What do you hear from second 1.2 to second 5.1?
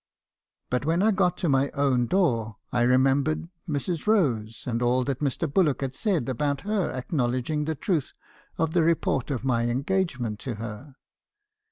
to my own door, I remembered Mrs. Rose, and all